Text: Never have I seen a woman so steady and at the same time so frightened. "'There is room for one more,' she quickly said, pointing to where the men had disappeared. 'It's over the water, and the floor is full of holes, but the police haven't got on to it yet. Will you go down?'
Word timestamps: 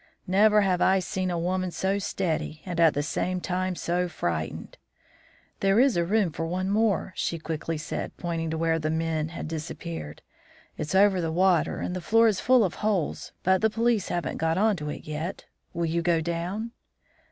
Never 0.25 0.61
have 0.61 0.81
I 0.81 0.97
seen 0.97 1.29
a 1.29 1.37
woman 1.37 1.69
so 1.69 1.99
steady 1.99 2.63
and 2.65 2.79
at 2.79 2.95
the 2.95 3.03
same 3.03 3.39
time 3.39 3.75
so 3.75 4.07
frightened. 4.07 4.79
"'There 5.59 5.79
is 5.79 5.99
room 5.99 6.31
for 6.31 6.43
one 6.47 6.71
more,' 6.71 7.13
she 7.15 7.37
quickly 7.37 7.77
said, 7.77 8.17
pointing 8.17 8.49
to 8.49 8.57
where 8.57 8.79
the 8.79 8.89
men 8.89 9.29
had 9.29 9.47
disappeared. 9.47 10.23
'It's 10.75 10.95
over 10.95 11.21
the 11.21 11.31
water, 11.31 11.77
and 11.81 11.95
the 11.95 12.01
floor 12.01 12.27
is 12.27 12.39
full 12.39 12.63
of 12.63 12.73
holes, 12.81 13.31
but 13.43 13.61
the 13.61 13.69
police 13.69 14.07
haven't 14.07 14.37
got 14.37 14.57
on 14.57 14.75
to 14.77 14.89
it 14.89 15.03
yet. 15.03 15.45
Will 15.71 15.85
you 15.85 16.01
go 16.01 16.19
down?' 16.19 16.71